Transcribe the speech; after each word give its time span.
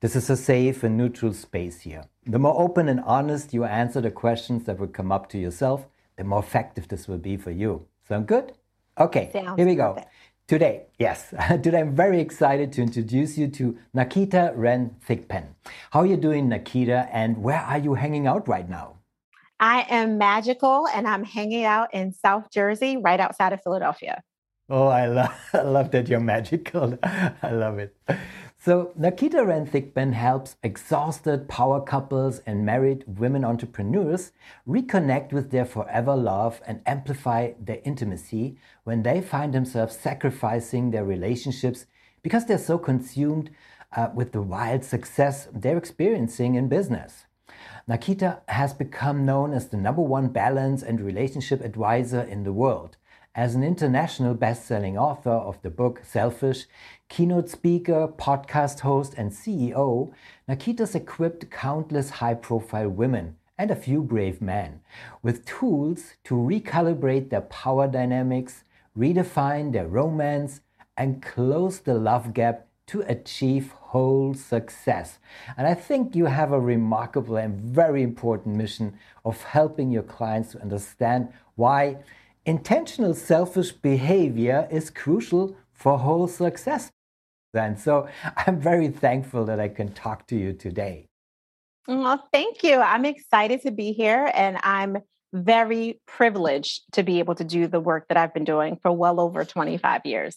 This 0.00 0.14
is 0.14 0.30
a 0.30 0.36
safe 0.36 0.84
and 0.84 0.96
neutral 0.96 1.32
space 1.34 1.80
here. 1.80 2.04
The 2.24 2.38
more 2.38 2.54
open 2.60 2.88
and 2.88 3.00
honest 3.00 3.52
you 3.52 3.64
answer 3.64 4.00
the 4.00 4.12
questions 4.12 4.64
that 4.64 4.78
will 4.78 4.86
come 4.86 5.10
up 5.10 5.28
to 5.30 5.38
yourself, 5.38 5.86
the 6.16 6.22
more 6.22 6.38
effective 6.38 6.86
this 6.86 7.08
will 7.08 7.18
be 7.18 7.36
for 7.36 7.50
you. 7.50 7.84
Sound 8.06 8.28
good? 8.28 8.52
Okay, 8.98 9.30
Sounds 9.32 9.56
here 9.58 9.66
we 9.66 9.74
go. 9.74 9.94
perfect. 9.94 10.12
Today, 10.46 10.86
yes, 11.00 11.34
today 11.62 11.80
I'm 11.80 11.96
very 11.96 12.20
excited 12.20 12.72
to 12.74 12.82
introduce 12.82 13.36
you 13.36 13.48
to 13.48 13.76
Nakita 13.94 14.52
Ren 14.56 14.94
Thigpen. 15.06 15.46
How 15.90 16.00
are 16.00 16.06
you 16.06 16.16
doing, 16.16 16.48
Nakita, 16.48 17.08
and 17.12 17.42
where 17.42 17.60
are 17.60 17.78
you 17.78 17.94
hanging 17.94 18.28
out 18.28 18.46
right 18.46 18.68
now? 18.68 18.98
I 19.58 19.84
am 19.90 20.16
magical 20.16 20.86
and 20.86 21.08
I'm 21.08 21.24
hanging 21.24 21.64
out 21.64 21.92
in 21.92 22.12
South 22.12 22.52
Jersey, 22.52 22.96
right 22.96 23.18
outside 23.18 23.52
of 23.52 23.60
Philadelphia. 23.64 24.22
Oh, 24.70 24.86
I, 24.86 25.06
lo- 25.06 25.26
I 25.52 25.62
love 25.62 25.90
that 25.90 26.06
you're 26.08 26.20
magical. 26.20 26.96
I 27.02 27.50
love 27.50 27.78
it. 27.80 27.96
So, 28.60 28.92
Nikita 28.96 29.44
Ren 29.44 29.66
Thigpen 29.66 30.14
helps 30.14 30.56
exhausted 30.64 31.48
power 31.48 31.80
couples 31.80 32.40
and 32.44 32.66
married 32.66 33.04
women 33.06 33.44
entrepreneurs 33.44 34.32
reconnect 34.66 35.32
with 35.32 35.52
their 35.52 35.64
forever 35.64 36.16
love 36.16 36.60
and 36.66 36.82
amplify 36.84 37.52
their 37.60 37.80
intimacy 37.84 38.58
when 38.82 39.04
they 39.04 39.20
find 39.20 39.54
themselves 39.54 39.96
sacrificing 39.96 40.90
their 40.90 41.04
relationships 41.04 41.86
because 42.20 42.46
they're 42.46 42.58
so 42.58 42.78
consumed 42.78 43.50
uh, 43.96 44.08
with 44.12 44.32
the 44.32 44.42
wild 44.42 44.82
success 44.82 45.46
they're 45.54 45.78
experiencing 45.78 46.56
in 46.56 46.68
business. 46.68 47.26
Nikita 47.86 48.42
has 48.48 48.74
become 48.74 49.24
known 49.24 49.54
as 49.54 49.68
the 49.68 49.76
number 49.76 50.02
one 50.02 50.28
balance 50.28 50.82
and 50.82 51.00
relationship 51.00 51.64
advisor 51.64 52.20
in 52.20 52.42
the 52.42 52.52
world. 52.52 52.97
As 53.38 53.54
an 53.54 53.62
international 53.62 54.34
best-selling 54.34 54.98
author 54.98 55.30
of 55.30 55.62
the 55.62 55.70
book 55.70 56.00
Selfish, 56.04 56.66
keynote 57.08 57.48
speaker, 57.48 58.08
podcast 58.08 58.80
host, 58.80 59.14
and 59.16 59.30
CEO, 59.30 60.12
Nakita's 60.48 60.96
equipped 60.96 61.48
countless 61.48 62.10
high-profile 62.10 62.88
women 62.88 63.36
and 63.56 63.70
a 63.70 63.76
few 63.76 64.02
brave 64.02 64.42
men 64.42 64.80
with 65.22 65.46
tools 65.46 66.14
to 66.24 66.34
recalibrate 66.34 67.30
their 67.30 67.42
power 67.42 67.86
dynamics, 67.86 68.64
redefine 68.98 69.70
their 69.72 69.86
romance, 69.86 70.62
and 70.96 71.22
close 71.22 71.78
the 71.78 71.94
love 71.94 72.34
gap 72.34 72.66
to 72.88 73.02
achieve 73.02 73.70
whole 73.70 74.34
success. 74.34 75.20
And 75.56 75.68
I 75.68 75.74
think 75.74 76.16
you 76.16 76.24
have 76.24 76.50
a 76.50 76.58
remarkable 76.58 77.36
and 77.36 77.60
very 77.60 78.02
important 78.02 78.56
mission 78.56 78.98
of 79.24 79.40
helping 79.44 79.92
your 79.92 80.02
clients 80.02 80.52
to 80.52 80.60
understand 80.60 81.28
why 81.54 81.98
intentional 82.48 83.12
selfish 83.12 83.72
behavior 83.72 84.66
is 84.70 84.88
crucial 84.88 85.54
for 85.70 85.98
whole 85.98 86.26
success. 86.26 86.90
And 87.52 87.78
so 87.78 88.08
I'm 88.46 88.58
very 88.58 88.88
thankful 88.88 89.44
that 89.44 89.60
I 89.60 89.68
can 89.68 89.92
talk 89.92 90.26
to 90.28 90.36
you 90.36 90.54
today. 90.54 91.08
Well, 91.86 92.26
thank 92.32 92.62
you. 92.62 92.76
I'm 92.80 93.04
excited 93.04 93.62
to 93.62 93.70
be 93.70 93.92
here 93.92 94.30
and 94.34 94.58
I'm 94.62 94.98
very 95.34 96.00
privileged 96.06 96.90
to 96.92 97.02
be 97.02 97.18
able 97.18 97.34
to 97.34 97.44
do 97.44 97.66
the 97.66 97.80
work 97.80 98.08
that 98.08 98.16
I've 98.16 98.32
been 98.32 98.44
doing 98.44 98.78
for 98.80 98.92
well 98.92 99.20
over 99.20 99.44
25 99.44 100.06
years. 100.06 100.36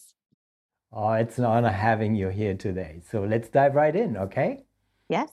Oh, 0.92 1.12
it's 1.12 1.38
an 1.38 1.46
honor 1.46 1.70
having 1.70 2.14
you 2.14 2.28
here 2.28 2.54
today. 2.54 3.00
So 3.10 3.22
let's 3.22 3.48
dive 3.48 3.74
right 3.74 3.96
in, 3.96 4.18
okay? 4.18 4.64
Yes. 5.08 5.30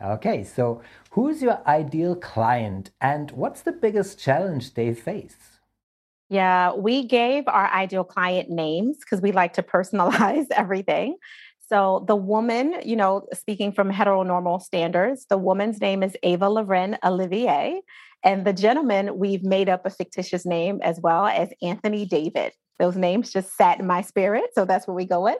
Okay, 0.00 0.44
so 0.44 0.82
who's 1.10 1.42
your 1.42 1.66
ideal 1.66 2.14
client 2.14 2.92
and 3.00 3.32
what's 3.32 3.62
the 3.62 3.72
biggest 3.72 4.20
challenge 4.20 4.74
they 4.74 4.94
face? 4.94 5.51
Yeah, 6.32 6.72
we 6.72 7.06
gave 7.06 7.46
our 7.46 7.70
ideal 7.70 8.04
client 8.04 8.48
names 8.48 8.96
because 8.96 9.20
we 9.20 9.32
like 9.32 9.52
to 9.54 9.62
personalize 9.74 10.46
everything. 10.50 11.18
So 11.68 12.04
the 12.08 12.16
woman, 12.16 12.76
you 12.84 12.96
know, 12.96 13.26
speaking 13.34 13.70
from 13.70 13.92
heteronormal 13.92 14.62
standards, 14.62 15.26
the 15.28 15.36
woman's 15.36 15.78
name 15.78 16.02
is 16.02 16.16
Ava 16.22 16.48
Loren 16.48 16.96
Olivier. 17.04 17.82
And 18.24 18.46
the 18.46 18.54
gentleman, 18.54 19.18
we've 19.18 19.44
made 19.44 19.68
up 19.68 19.84
a 19.84 19.90
fictitious 19.90 20.46
name 20.46 20.80
as 20.82 20.98
well 21.02 21.26
as 21.26 21.50
Anthony 21.60 22.06
David. 22.06 22.52
Those 22.78 22.96
names 22.96 23.32
just 23.32 23.56
sat 23.56 23.78
in 23.80 23.86
my 23.86 24.02
spirit. 24.02 24.44
So 24.54 24.64
that's 24.64 24.86
what 24.86 24.96
we 24.96 25.04
go 25.04 25.22
with. 25.22 25.38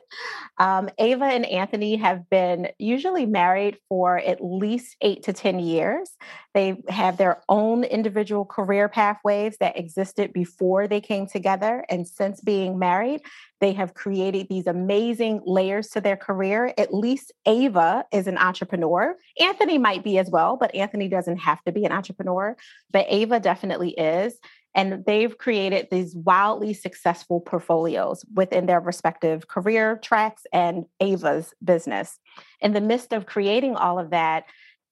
Um, 0.57 0.89
Ava 0.97 1.25
and 1.25 1.45
Anthony 1.45 1.95
have 1.97 2.29
been 2.29 2.69
usually 2.77 3.25
married 3.25 3.77
for 3.89 4.17
at 4.17 4.43
least 4.43 4.95
eight 5.01 5.23
to 5.23 5.33
10 5.33 5.59
years. 5.59 6.11
They 6.53 6.81
have 6.89 7.17
their 7.17 7.41
own 7.49 7.83
individual 7.83 8.45
career 8.45 8.87
pathways 8.87 9.57
that 9.59 9.77
existed 9.77 10.31
before 10.33 10.87
they 10.87 11.01
came 11.01 11.27
together. 11.27 11.85
And 11.89 12.07
since 12.07 12.39
being 12.41 12.77
married, 12.77 13.21
they 13.59 13.73
have 13.73 13.93
created 13.93 14.47
these 14.49 14.67
amazing 14.67 15.41
layers 15.45 15.87
to 15.89 16.01
their 16.01 16.17
career. 16.17 16.73
At 16.77 16.93
least 16.93 17.31
Ava 17.45 18.05
is 18.11 18.27
an 18.27 18.37
entrepreneur. 18.37 19.15
Anthony 19.39 19.77
might 19.77 20.03
be 20.03 20.17
as 20.17 20.29
well, 20.29 20.57
but 20.57 20.75
Anthony 20.75 21.07
doesn't 21.07 21.37
have 21.37 21.63
to 21.63 21.71
be 21.71 21.85
an 21.85 21.91
entrepreneur. 21.91 22.55
But 22.91 23.05
Ava 23.09 23.39
definitely 23.39 23.91
is. 23.91 24.37
And 24.75 25.03
they've 25.05 25.37
created 25.37 25.87
these 25.91 26.15
wildly 26.15 26.73
successful 26.73 27.41
portfolios 27.41 28.25
within 28.33 28.65
their 28.65 28.79
respective 28.79 29.47
career 29.47 29.99
tracks 30.01 30.43
and 30.51 30.85
Ava's 30.99 31.53
business. 31.63 32.19
In 32.59 32.73
the 32.73 32.81
midst 32.81 33.13
of 33.13 33.25
creating 33.25 33.75
all 33.75 33.99
of 33.99 34.09
that, 34.09 34.45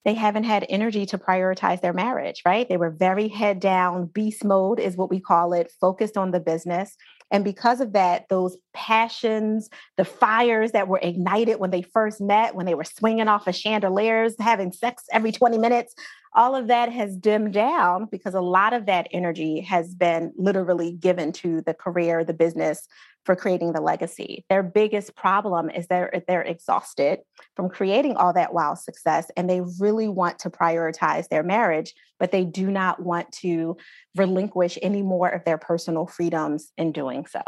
they 0.03 0.13
haven't 0.13 0.45
had 0.45 0.65
energy 0.69 1.05
to 1.07 1.17
prioritize 1.17 1.81
their 1.81 1.93
marriage, 1.93 2.41
right? 2.45 2.67
They 2.67 2.77
were 2.77 2.89
very 2.89 3.27
head 3.27 3.59
down, 3.59 4.07
beast 4.07 4.43
mode 4.43 4.79
is 4.79 4.97
what 4.97 5.09
we 5.09 5.19
call 5.19 5.53
it, 5.53 5.71
focused 5.79 6.17
on 6.17 6.31
the 6.31 6.39
business. 6.39 6.95
And 7.31 7.43
because 7.43 7.79
of 7.79 7.93
that, 7.93 8.27
those 8.29 8.57
passions, 8.73 9.69
the 9.97 10.05
fires 10.05 10.71
that 10.73 10.87
were 10.87 10.99
ignited 11.01 11.59
when 11.59 11.71
they 11.71 11.81
first 11.81 12.19
met, 12.19 12.55
when 12.55 12.65
they 12.65 12.75
were 12.75 12.83
swinging 12.83 13.27
off 13.27 13.47
of 13.47 13.55
chandeliers, 13.55 14.35
having 14.39 14.71
sex 14.71 15.05
every 15.11 15.31
20 15.31 15.57
minutes, 15.57 15.95
all 16.33 16.55
of 16.55 16.67
that 16.67 16.91
has 16.91 17.15
dimmed 17.17 17.53
down 17.53 18.07
because 18.11 18.33
a 18.33 18.41
lot 18.41 18.73
of 18.73 18.85
that 18.85 19.07
energy 19.11 19.61
has 19.61 19.93
been 19.95 20.31
literally 20.37 20.93
given 20.93 21.31
to 21.33 21.61
the 21.61 21.73
career, 21.73 22.23
the 22.23 22.33
business 22.33 22.87
for 23.25 23.35
creating 23.35 23.73
the 23.73 23.81
legacy. 23.81 24.45
Their 24.49 24.63
biggest 24.63 25.15
problem 25.15 25.69
is 25.69 25.87
they're 25.87 26.23
they're 26.27 26.41
exhausted 26.41 27.19
from 27.55 27.69
creating 27.69 28.17
all 28.17 28.33
that 28.33 28.53
wild 28.53 28.79
success 28.79 29.29
and 29.37 29.49
they 29.49 29.61
really 29.79 30.07
want 30.07 30.39
to 30.39 30.49
prioritize 30.49 31.27
their 31.27 31.43
marriage, 31.43 31.93
but 32.19 32.31
they 32.31 32.45
do 32.45 32.69
not 32.71 33.01
want 33.01 33.31
to 33.33 33.77
relinquish 34.15 34.77
any 34.81 35.01
more 35.01 35.29
of 35.29 35.45
their 35.45 35.57
personal 35.57 36.07
freedoms 36.07 36.71
in 36.77 36.91
doing 36.91 37.25
so. 37.25 37.41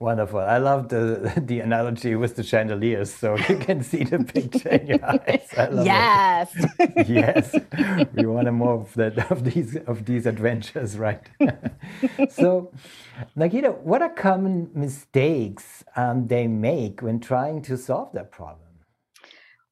Wonderful. 0.00 0.40
I 0.40 0.58
love 0.58 0.88
the 0.88 1.32
the 1.50 1.60
analogy 1.60 2.14
with 2.16 2.36
the 2.36 2.42
chandeliers, 2.42 3.12
so 3.12 3.36
you 3.48 3.56
can 3.56 3.82
see 3.82 4.04
the 4.04 4.18
picture 4.18 4.68
in 4.70 4.86
your 4.86 5.04
eyes. 5.04 5.48
I 5.56 5.66
love 5.66 5.86
yes. 5.86 6.50
it. 6.78 7.08
yes. 7.20 7.54
We 8.14 8.26
want 8.26 8.52
more 8.52 8.74
of 8.74 8.92
that 8.94 9.30
of 9.30 9.44
these 9.44 9.76
of 9.76 10.04
these 10.04 10.26
adventures, 10.26 10.98
right? 10.98 11.22
so, 12.30 12.72
Nakita, 13.36 13.78
what 13.78 14.02
are 14.02 14.10
common 14.10 14.70
mistakes 14.74 15.84
um, 15.96 16.26
they 16.26 16.48
make 16.48 17.00
when 17.00 17.20
trying 17.20 17.62
to 17.62 17.76
solve 17.76 18.12
that 18.12 18.32
problem? 18.32 18.60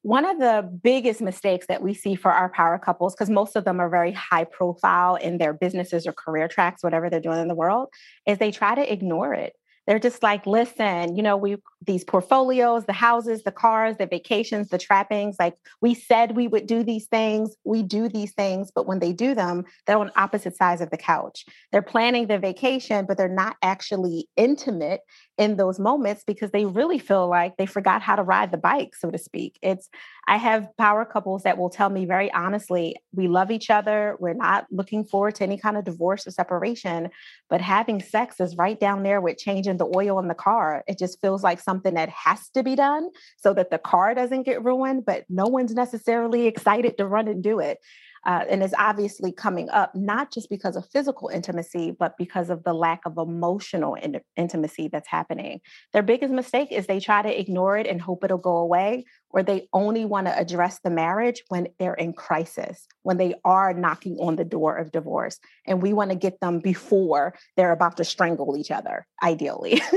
One 0.03 0.25
of 0.25 0.37
the 0.37 0.69
biggest 0.83 1.21
mistakes 1.21 1.67
that 1.67 1.81
we 1.81 1.93
see 1.93 2.15
for 2.15 2.31
our 2.31 2.49
power 2.49 2.77
couples, 2.77 3.13
because 3.13 3.29
most 3.29 3.55
of 3.55 3.63
them 3.63 3.79
are 3.79 3.89
very 3.89 4.11
high 4.11 4.43
profile 4.43 5.15
in 5.15 5.37
their 5.37 5.53
businesses 5.53 6.05
or 6.05 6.11
career 6.11 6.49
tracks, 6.49 6.83
whatever 6.83 7.09
they're 7.09 7.21
doing 7.21 7.39
in 7.39 7.47
the 7.47 7.55
world, 7.55 7.87
is 8.27 8.37
they 8.37 8.51
try 8.51 8.75
to 8.75 8.91
ignore 8.91 9.33
it 9.33 9.53
they're 9.85 9.99
just 9.99 10.23
like 10.23 10.45
listen 10.45 11.15
you 11.15 11.23
know 11.23 11.37
we 11.37 11.57
these 11.85 12.03
portfolios 12.03 12.85
the 12.85 12.93
houses 12.93 13.43
the 13.43 13.51
cars 13.51 13.97
the 13.97 14.05
vacations 14.05 14.69
the 14.69 14.77
trappings 14.77 15.35
like 15.39 15.55
we 15.81 15.93
said 15.93 16.35
we 16.35 16.47
would 16.47 16.67
do 16.67 16.83
these 16.83 17.07
things 17.07 17.55
we 17.63 17.83
do 17.83 18.07
these 18.07 18.31
things 18.31 18.71
but 18.73 18.87
when 18.87 18.99
they 18.99 19.11
do 19.11 19.35
them 19.35 19.63
they're 19.85 19.97
on 19.97 20.11
opposite 20.15 20.55
sides 20.55 20.81
of 20.81 20.89
the 20.89 20.97
couch. 20.97 21.45
They're 21.71 21.81
planning 21.81 22.27
the 22.27 22.39
vacation 22.39 23.05
but 23.05 23.17
they're 23.17 23.27
not 23.27 23.57
actually 23.61 24.27
intimate 24.37 25.01
in 25.37 25.57
those 25.57 25.79
moments 25.79 26.23
because 26.25 26.51
they 26.51 26.65
really 26.65 26.99
feel 26.99 27.27
like 27.27 27.57
they 27.57 27.65
forgot 27.65 28.01
how 28.01 28.15
to 28.15 28.21
ride 28.21 28.51
the 28.51 28.57
bike, 28.57 28.95
so 28.95 29.09
to 29.09 29.17
speak. 29.17 29.57
It's 29.61 29.89
I 30.27 30.37
have 30.37 30.69
power 30.77 31.05
couples 31.05 31.43
that 31.43 31.57
will 31.57 31.69
tell 31.69 31.89
me 31.89 32.05
very 32.05 32.31
honestly, 32.31 32.95
we 33.13 33.27
love 33.27 33.49
each 33.49 33.69
other. 33.69 34.15
We're 34.19 34.35
not 34.35 34.67
looking 34.69 35.03
forward 35.03 35.35
to 35.35 35.43
any 35.43 35.57
kind 35.57 35.75
of 35.75 35.85
divorce 35.85 36.27
or 36.27 36.31
separation, 36.31 37.09
but 37.49 37.61
having 37.61 37.99
sex 37.99 38.39
is 38.39 38.55
right 38.57 38.79
down 38.79 39.03
there 39.03 39.21
with 39.21 39.37
changing 39.37 39.77
the 39.77 39.91
oil 39.95 40.19
in 40.19 40.27
the 40.27 40.35
car. 40.35 40.83
It 40.87 40.99
just 40.99 41.19
feels 41.19 41.43
like 41.43 41.59
something 41.59 41.95
that 41.95 42.09
has 42.09 42.49
to 42.49 42.61
be 42.61 42.75
done 42.75 43.09
so 43.37 43.53
that 43.55 43.71
the 43.71 43.79
car 43.79 44.13
doesn't 44.13 44.43
get 44.43 44.63
ruined, 44.63 45.05
but 45.05 45.25
no 45.29 45.47
one's 45.47 45.73
necessarily 45.73 46.45
excited 46.45 46.97
to 46.97 47.07
run 47.07 47.27
and 47.27 47.41
do 47.41 47.59
it 47.59 47.79
uh, 48.25 48.45
and 48.49 48.63
is 48.63 48.73
obviously 48.77 49.31
coming 49.31 49.69
up 49.69 49.93
not 49.95 50.31
just 50.31 50.49
because 50.49 50.75
of 50.75 50.89
physical 50.89 51.29
intimacy, 51.29 51.91
but 51.97 52.17
because 52.17 52.49
of 52.49 52.63
the 52.63 52.73
lack 52.73 53.01
of 53.05 53.17
emotional 53.17 53.95
in- 53.95 54.21
intimacy 54.35 54.87
that's 54.87 55.07
happening. 55.07 55.59
Their 55.91 56.03
biggest 56.03 56.33
mistake 56.33 56.71
is 56.71 56.87
they 56.87 56.99
try 56.99 57.21
to 57.21 57.39
ignore 57.39 57.77
it 57.77 57.87
and 57.87 58.01
hope 58.01 58.23
it'll 58.23 58.37
go 58.37 58.57
away, 58.57 59.05
or 59.29 59.43
they 59.43 59.67
only 59.73 60.05
want 60.05 60.27
to 60.27 60.37
address 60.37 60.79
the 60.83 60.89
marriage 60.89 61.43
when 61.49 61.67
they're 61.79 61.93
in 61.93 62.13
crisis, 62.13 62.87
when 63.01 63.17
they 63.17 63.35
are 63.43 63.73
knocking 63.73 64.17
on 64.19 64.35
the 64.35 64.45
door 64.45 64.75
of 64.75 64.91
divorce. 64.91 65.39
And 65.65 65.81
we 65.81 65.93
want 65.93 66.11
to 66.11 66.15
get 66.15 66.39
them 66.39 66.59
before 66.59 67.33
they're 67.57 67.71
about 67.71 67.97
to 67.97 68.03
strangle 68.03 68.57
each 68.57 68.71
other, 68.71 69.05
ideally. 69.21 69.81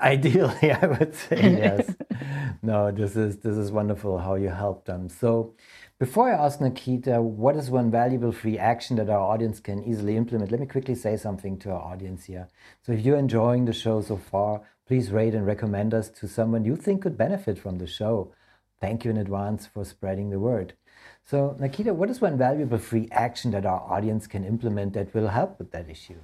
Ideally, 0.00 0.72
I 0.82 0.86
would 0.86 1.14
say 1.14 1.36
yes. 1.58 1.94
no, 2.62 2.90
this 2.90 3.16
is 3.16 3.38
this 3.38 3.56
is 3.56 3.70
wonderful 3.70 4.18
how 4.18 4.34
you 4.34 4.48
help 4.48 4.84
them. 4.86 5.08
So, 5.08 5.54
before 5.98 6.32
I 6.32 6.44
ask 6.46 6.60
Nikita, 6.60 7.20
what 7.20 7.56
is 7.56 7.70
one 7.70 7.90
valuable 7.90 8.32
free 8.32 8.58
action 8.58 8.96
that 8.96 9.10
our 9.10 9.20
audience 9.20 9.60
can 9.60 9.84
easily 9.84 10.16
implement? 10.16 10.50
Let 10.50 10.60
me 10.60 10.66
quickly 10.66 10.94
say 10.94 11.16
something 11.16 11.58
to 11.60 11.70
our 11.70 11.82
audience 11.92 12.24
here. 12.24 12.48
So, 12.82 12.92
if 12.92 13.04
you're 13.04 13.18
enjoying 13.18 13.66
the 13.66 13.72
show 13.72 14.00
so 14.00 14.16
far, 14.16 14.62
please 14.86 15.10
rate 15.12 15.34
and 15.34 15.46
recommend 15.46 15.94
us 15.94 16.08
to 16.10 16.28
someone 16.28 16.64
you 16.64 16.76
think 16.76 17.02
could 17.02 17.18
benefit 17.18 17.58
from 17.58 17.78
the 17.78 17.86
show. 17.86 18.32
Thank 18.80 19.04
you 19.04 19.10
in 19.10 19.18
advance 19.18 19.66
for 19.66 19.84
spreading 19.84 20.30
the 20.30 20.40
word. 20.40 20.74
So, 21.24 21.56
Nikita, 21.60 21.92
what 21.94 22.10
is 22.10 22.20
one 22.20 22.38
valuable 22.38 22.78
free 22.78 23.08
action 23.12 23.50
that 23.52 23.66
our 23.66 23.80
audience 23.80 24.26
can 24.26 24.44
implement 24.44 24.94
that 24.94 25.14
will 25.14 25.28
help 25.28 25.58
with 25.58 25.70
that 25.72 25.90
issue? 25.90 26.20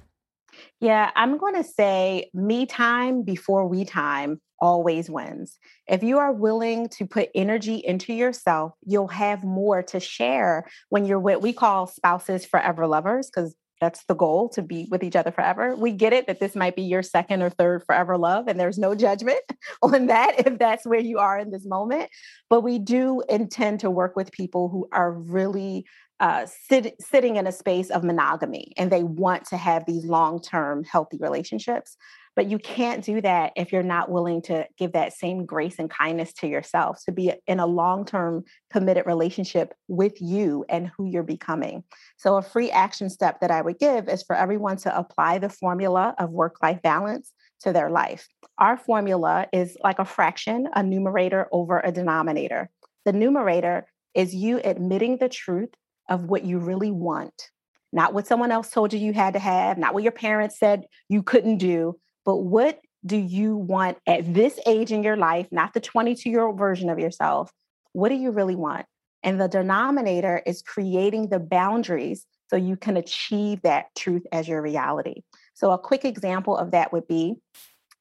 Yeah, 0.79 1.11
I'm 1.15 1.37
going 1.37 1.55
to 1.55 1.63
say 1.63 2.29
me 2.33 2.65
time 2.65 3.23
before 3.23 3.67
we 3.67 3.85
time 3.85 4.41
always 4.59 5.09
wins. 5.09 5.57
If 5.87 6.03
you 6.03 6.17
are 6.19 6.33
willing 6.33 6.89
to 6.89 7.05
put 7.05 7.29
energy 7.35 7.75
into 7.75 8.13
yourself, 8.13 8.73
you'll 8.85 9.07
have 9.09 9.43
more 9.43 9.83
to 9.83 9.99
share 9.99 10.67
when 10.89 11.05
you're 11.05 11.19
with, 11.19 11.41
we 11.41 11.53
call 11.53 11.87
spouses 11.87 12.45
forever 12.45 12.87
lovers 12.87 13.29
because 13.29 13.55
that's 13.79 14.03
the 14.05 14.15
goal 14.15 14.49
to 14.49 14.61
be 14.61 14.87
with 14.89 15.03
each 15.03 15.15
other 15.15 15.31
forever. 15.31 15.75
We 15.75 15.91
get 15.91 16.13
it 16.13 16.27
that 16.27 16.39
this 16.39 16.55
might 16.55 16.75
be 16.75 16.81
your 16.81 17.03
second 17.03 17.43
or 17.43 17.49
third 17.49 17.83
forever 17.85 18.17
love, 18.17 18.47
and 18.47 18.59
there's 18.59 18.79
no 18.79 18.95
judgment 18.95 19.39
on 19.81 20.07
that 20.07 20.47
if 20.47 20.57
that's 20.57 20.85
where 20.85 20.99
you 20.99 21.19
are 21.19 21.37
in 21.37 21.51
this 21.51 21.65
moment. 21.65 22.09
But 22.49 22.61
we 22.61 22.79
do 22.79 23.21
intend 23.29 23.81
to 23.81 23.91
work 23.91 24.15
with 24.15 24.31
people 24.31 24.69
who 24.69 24.87
are 24.91 25.11
really 25.11 25.85
uh, 26.19 26.45
sit, 26.45 26.95
sitting 27.01 27.35
in 27.35 27.47
a 27.47 27.51
space 27.51 27.89
of 27.89 28.03
monogamy 28.03 28.73
and 28.77 28.91
they 28.91 29.03
want 29.03 29.45
to 29.45 29.57
have 29.57 29.85
these 29.85 30.05
long 30.05 30.41
term 30.41 30.83
healthy 30.83 31.17
relationships. 31.19 31.95
But 32.35 32.51
you 32.51 32.59
can't 32.59 33.03
do 33.03 33.19
that 33.21 33.51
if 33.55 33.71
you're 33.71 33.81
not 33.81 34.11
willing 34.11 34.43
to 34.43 34.67
give 34.77 34.91
that 34.91 35.13
same 35.13 35.45
grace 35.45 35.79
and 35.79 35.89
kindness 35.89 36.33
to 36.33 36.47
yourself, 36.47 36.99
to 37.05 37.11
be 37.11 37.33
in 37.47 37.59
a 37.59 37.65
long 37.65 38.05
term 38.05 38.43
committed 38.71 39.07
relationship 39.07 39.73
with 39.87 40.21
you 40.21 40.63
and 40.69 40.91
who 40.95 41.05
you're 41.05 41.23
becoming. 41.23 41.83
So, 42.17 42.37
a 42.37 42.43
free 42.43 42.69
action 42.69 43.09
step 43.09 43.39
that 43.41 43.49
I 43.49 43.61
would 43.61 43.79
give 43.79 44.07
is 44.07 44.21
for 44.21 44.35
everyone 44.35 44.77
to 44.77 44.95
apply 44.95 45.39
the 45.39 45.49
formula 45.49 46.13
of 46.19 46.29
work 46.29 46.57
life 46.61 46.79
balance 46.83 47.33
to 47.61 47.73
their 47.73 47.89
life. 47.89 48.27
Our 48.59 48.77
formula 48.77 49.47
is 49.51 49.75
like 49.83 49.97
a 49.97 50.05
fraction, 50.05 50.67
a 50.75 50.83
numerator 50.83 51.47
over 51.51 51.79
a 51.83 51.91
denominator. 51.91 52.69
The 53.05 53.13
numerator 53.13 53.87
is 54.13 54.35
you 54.35 54.61
admitting 54.63 55.17
the 55.17 55.29
truth 55.29 55.69
of 56.09 56.25
what 56.25 56.45
you 56.45 56.59
really 56.59 56.91
want, 56.91 57.49
not 57.91 58.13
what 58.13 58.27
someone 58.27 58.51
else 58.51 58.69
told 58.69 58.93
you 58.93 58.99
you 58.99 59.13
had 59.13 59.33
to 59.33 59.39
have, 59.39 59.77
not 59.77 59.93
what 59.93 60.03
your 60.03 60.11
parents 60.11 60.59
said 60.59 60.85
you 61.09 61.23
couldn't 61.23 61.57
do, 61.57 61.99
but 62.25 62.37
what 62.37 62.79
do 63.05 63.17
you 63.17 63.55
want 63.55 63.97
at 64.05 64.33
this 64.33 64.59
age 64.65 64.91
in 64.91 65.03
your 65.03 65.17
life, 65.17 65.47
not 65.51 65.73
the 65.73 65.79
22 65.79 66.29
year 66.29 66.45
old 66.45 66.57
version 66.57 66.89
of 66.89 66.99
yourself? 66.99 67.51
What 67.93 68.09
do 68.09 68.15
you 68.15 68.31
really 68.31 68.55
want? 68.55 68.85
And 69.23 69.39
the 69.39 69.47
denominator 69.47 70.41
is 70.45 70.61
creating 70.61 71.29
the 71.29 71.39
boundaries 71.39 72.25
so 72.49 72.55
you 72.55 72.77
can 72.77 72.97
achieve 72.97 73.61
that 73.63 73.87
truth 73.95 74.25
as 74.31 74.47
your 74.47 74.61
reality. 74.61 75.21
So, 75.53 75.71
a 75.71 75.77
quick 75.77 76.05
example 76.05 76.55
of 76.57 76.71
that 76.71 76.93
would 76.93 77.07
be 77.07 77.35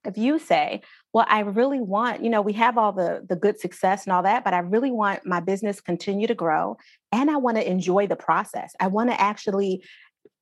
if 0.04 0.16
you 0.16 0.38
say, 0.38 0.82
well 1.16 1.26
i 1.30 1.40
really 1.40 1.80
want 1.80 2.22
you 2.22 2.28
know 2.28 2.42
we 2.42 2.52
have 2.52 2.76
all 2.76 2.92
the 2.92 3.24
the 3.26 3.36
good 3.36 3.58
success 3.58 4.04
and 4.04 4.12
all 4.12 4.22
that 4.22 4.44
but 4.44 4.52
i 4.52 4.58
really 4.58 4.90
want 4.90 5.24
my 5.24 5.40
business 5.40 5.80
continue 5.80 6.26
to 6.26 6.34
grow 6.34 6.76
and 7.10 7.30
i 7.30 7.36
want 7.36 7.56
to 7.56 7.68
enjoy 7.68 8.06
the 8.06 8.14
process 8.14 8.74
i 8.80 8.86
want 8.86 9.08
to 9.08 9.18
actually 9.18 9.82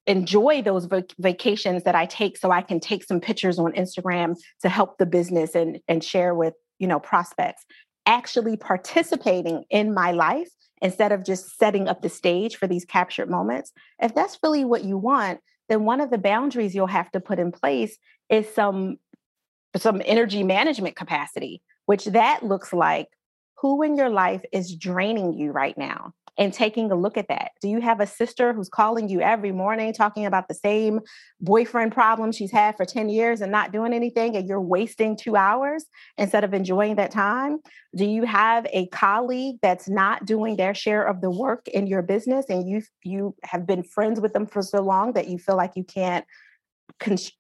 enjoy 0.07 0.63
those 0.63 0.85
vac- 0.85 1.15
vacations 1.19 1.85
that 1.85 1.95
I 1.95 2.07
take 2.07 2.37
so 2.37 2.51
I 2.51 2.61
can 2.61 2.81
take 2.81 3.05
some 3.05 3.21
pictures 3.21 3.59
on 3.59 3.73
Instagram 3.73 4.37
to 4.63 4.69
help 4.69 4.99
the 4.99 5.07
business 5.07 5.55
and 5.55 5.81
and 5.89 6.05
share 6.05 6.35
with, 6.35 6.55
you 6.79 6.87
know, 6.87 7.01
prospects. 7.01 7.65
Actually 8.07 8.57
participating 8.57 9.65
in 9.71 9.95
my 9.95 10.13
life 10.13 10.49
instead 10.83 11.13
of 11.13 11.25
just 11.25 11.57
setting 11.59 11.89
up 11.89 12.03
the 12.03 12.11
stage 12.11 12.57
for 12.57 12.67
these 12.67 12.85
captured 12.85 13.31
moments. 13.31 13.73
If 13.99 14.15
that's 14.15 14.39
really 14.43 14.67
what 14.67 14.85
you 14.85 14.99
want, 14.99 15.41
then 15.71 15.85
one 15.85 16.03
of 16.03 16.11
the 16.11 16.19
boundaries 16.19 16.75
you'll 16.75 16.87
have 16.87 17.11
to 17.13 17.21
put 17.21 17.39
in 17.39 17.51
place 17.51 17.97
is 18.29 18.47
some 18.55 18.99
some 19.77 20.03
energy 20.05 20.43
management 20.43 20.97
capacity, 20.97 21.63
which 21.87 22.07
that 22.07 22.45
looks 22.45 22.73
like 22.73 23.09
who 23.59 23.83
in 23.83 23.97
your 23.97 24.11
life 24.11 24.43
is 24.53 24.75
draining 24.75 25.33
you 25.33 25.51
right 25.51 25.77
now 25.79 26.13
and 26.37 26.53
taking 26.53 26.91
a 26.91 26.97
look 26.97 27.17
at 27.17 27.29
that. 27.29 27.53
Do 27.61 27.69
you 27.69 27.81
have 27.81 28.01
a 28.01 28.07
sister 28.07 28.53
who's 28.53 28.69
calling 28.69 29.09
you 29.09 29.21
every 29.21 29.53
morning 29.53 29.93
talking 29.93 30.27
about 30.27 30.49
the 30.49 30.55
same 30.55 31.01
boyfriend 31.41 31.93
problem 31.93 32.33
she's 32.33 32.51
had 32.51 32.77
for 32.77 32.85
10 32.85 33.09
years 33.09 33.41
and 33.41 33.53
not 33.53 33.73
doing 33.73 33.93
anything 33.93 34.37
and 34.37 34.49
you're 34.49 34.61
wasting 34.61 35.17
2 35.17 35.37
hours 35.37 35.85
instead 36.19 36.45
of 36.45 36.53
enjoying 36.53 36.97
that 36.97 37.13
time? 37.13 37.59
Do 37.97 38.05
you 38.05 38.25
have 38.25 38.67
a 38.73 38.89
colleague 38.89 39.57
that's 39.63 39.89
not 39.89 40.25
doing 40.25 40.57
their 40.57 40.75
share 40.75 41.05
of 41.05 41.21
the 41.21 41.31
work 41.31 41.69
in 41.69 41.87
your 41.87 42.03
business 42.03 42.47
and 42.49 42.69
you 42.69 42.83
you 43.03 43.37
have 43.45 43.67
been 43.67 43.85
friends 43.85 44.21
with 44.21 44.33
them 44.33 44.47
for 44.47 44.63
so 44.63 44.83
long 44.83 45.13
that 45.13 45.29
you 45.29 45.39
feel 45.39 45.57
like 45.57 45.73
you 45.77 45.85
can't 45.85 46.25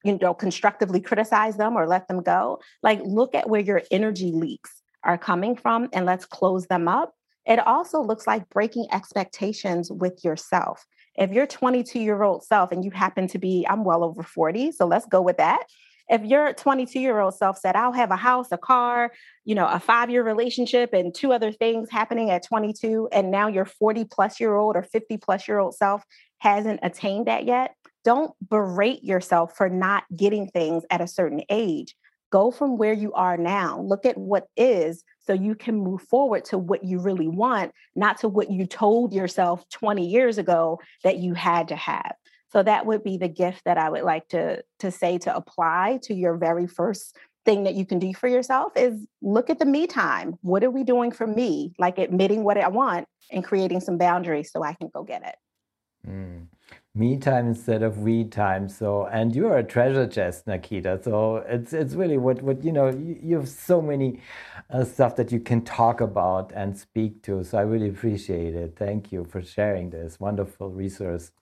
You 0.04 0.18
know 0.20 0.34
constructively 0.34 1.00
criticize 1.00 1.56
them 1.56 1.76
or 1.76 1.86
let 1.86 2.08
them 2.08 2.22
go 2.22 2.60
like 2.82 3.00
look 3.04 3.34
at 3.34 3.48
where 3.48 3.60
your 3.60 3.82
energy 3.90 4.32
leaks 4.32 4.82
are 5.02 5.16
coming 5.16 5.56
from 5.56 5.88
and 5.92 6.06
let's 6.06 6.24
close 6.24 6.66
them 6.66 6.88
up 6.88 7.14
it 7.46 7.58
also 7.58 8.00
looks 8.00 8.26
like 8.26 8.48
breaking 8.48 8.86
expectations 8.90 9.90
with 9.92 10.24
yourself. 10.24 10.84
If 11.16 11.30
you're 11.30 11.46
22 11.46 12.00
year 12.00 12.22
old 12.22 12.42
self 12.44 12.72
and 12.72 12.84
you 12.84 12.90
happen 12.90 13.28
to 13.28 13.38
be, 13.38 13.66
I'm 13.68 13.84
well 13.84 14.02
over 14.02 14.22
40, 14.22 14.72
so 14.72 14.86
let's 14.86 15.06
go 15.06 15.20
with 15.20 15.36
that. 15.36 15.64
If 16.08 16.22
your 16.22 16.52
22 16.52 17.00
year 17.00 17.20
old 17.20 17.34
self 17.34 17.58
said, 17.58 17.76
I'll 17.76 17.92
have 17.92 18.10
a 18.10 18.16
house, 18.16 18.48
a 18.50 18.58
car, 18.58 19.12
you 19.44 19.54
know, 19.54 19.66
a 19.66 19.78
five 19.78 20.10
year 20.10 20.22
relationship, 20.22 20.92
and 20.92 21.14
two 21.14 21.32
other 21.32 21.52
things 21.52 21.88
happening 21.90 22.30
at 22.30 22.44
22, 22.46 23.08
and 23.12 23.30
now 23.30 23.48
your 23.48 23.64
40 23.64 24.06
plus 24.06 24.40
year 24.40 24.54
old 24.54 24.76
or 24.76 24.82
50 24.82 25.16
plus 25.18 25.46
year 25.46 25.58
old 25.58 25.74
self 25.74 26.02
hasn't 26.38 26.80
attained 26.82 27.26
that 27.26 27.44
yet, 27.44 27.74
don't 28.04 28.32
berate 28.48 29.02
yourself 29.02 29.56
for 29.56 29.68
not 29.68 30.04
getting 30.14 30.46
things 30.46 30.84
at 30.90 31.00
a 31.00 31.08
certain 31.08 31.42
age. 31.48 31.96
Go 32.30 32.50
from 32.50 32.76
where 32.76 32.92
you 32.92 33.12
are 33.12 33.36
now, 33.36 33.80
look 33.80 34.04
at 34.04 34.18
what 34.18 34.48
is, 34.56 35.04
so 35.20 35.32
you 35.32 35.54
can 35.54 35.76
move 35.76 36.02
forward 36.02 36.44
to 36.46 36.58
what 36.58 36.84
you 36.84 36.98
really 36.98 37.28
want, 37.28 37.72
not 37.94 38.18
to 38.18 38.28
what 38.28 38.50
you 38.50 38.66
told 38.66 39.12
yourself 39.12 39.64
20 39.70 40.06
years 40.06 40.36
ago 40.36 40.80
that 41.02 41.18
you 41.18 41.34
had 41.34 41.68
to 41.68 41.76
have. 41.76 42.12
So 42.52 42.62
that 42.62 42.86
would 42.86 43.02
be 43.02 43.16
the 43.16 43.28
gift 43.28 43.62
that 43.64 43.78
I 43.78 43.88
would 43.88 44.02
like 44.02 44.28
to 44.28 44.62
to 44.80 44.90
say 44.90 45.18
to 45.18 45.34
apply 45.34 46.00
to 46.02 46.14
your 46.14 46.36
very 46.36 46.66
first 46.66 47.16
thing 47.44 47.64
that 47.64 47.74
you 47.74 47.84
can 47.84 47.98
do 47.98 48.14
for 48.14 48.28
yourself 48.28 48.72
is 48.76 49.06
look 49.22 49.50
at 49.50 49.58
the 49.58 49.64
me 49.64 49.86
time. 49.86 50.34
What 50.42 50.62
are 50.62 50.70
we 50.70 50.84
doing 50.84 51.10
for 51.10 51.26
me? 51.26 51.74
Like 51.78 51.98
admitting 51.98 52.44
what 52.44 52.58
I 52.58 52.68
want 52.68 53.06
and 53.30 53.44
creating 53.44 53.80
some 53.80 53.98
boundaries 53.98 54.52
so 54.52 54.62
I 54.62 54.74
can 54.74 54.88
go 54.92 55.02
get 55.02 55.24
it. 55.26 55.36
Mm 56.08 56.48
me 56.94 57.16
time 57.18 57.48
instead 57.48 57.82
of 57.82 57.98
we 57.98 58.24
time. 58.24 58.68
So, 58.68 59.06
and 59.06 59.34
you 59.34 59.48
are 59.48 59.58
a 59.58 59.64
treasure 59.64 60.06
chest, 60.06 60.46
Nakita. 60.46 61.02
So 61.02 61.36
it's 61.48 61.72
it's 61.72 61.94
really 61.94 62.18
what 62.18 62.42
what 62.42 62.64
you 62.64 62.72
know. 62.72 62.88
You, 62.88 63.18
you 63.22 63.36
have 63.36 63.48
so 63.48 63.82
many 63.82 64.20
uh, 64.70 64.84
stuff 64.84 65.16
that 65.16 65.32
you 65.32 65.40
can 65.40 65.62
talk 65.64 66.00
about 66.00 66.52
and 66.54 66.76
speak 66.78 67.22
to. 67.24 67.42
So 67.44 67.58
I 67.58 67.62
really 67.62 67.88
appreciate 67.88 68.54
it. 68.54 68.76
Thank 68.76 69.12
you 69.12 69.24
for 69.24 69.42
sharing 69.42 69.90
this 69.90 70.20
wonderful 70.20 70.70
resource. 70.70 71.32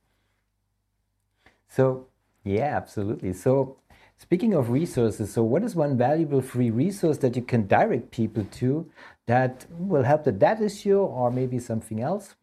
So 1.68 2.06
yeah, 2.44 2.76
absolutely. 2.76 3.32
So 3.32 3.78
speaking 4.18 4.54
of 4.54 4.70
resources, 4.70 5.32
so 5.32 5.42
what 5.42 5.64
is 5.64 5.74
one 5.74 5.96
valuable 5.96 6.40
free 6.40 6.70
resource 6.70 7.18
that 7.18 7.36
you 7.36 7.42
can 7.42 7.66
direct 7.66 8.10
people 8.10 8.44
to 8.44 8.90
that 9.26 9.66
will 9.70 10.02
help 10.04 10.24
the 10.24 10.32
that 10.32 10.60
issue 10.60 10.98
or 10.98 11.30
maybe 11.30 11.58
something 11.58 12.00
else? 12.00 12.34